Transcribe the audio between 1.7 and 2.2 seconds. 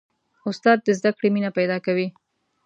کوي.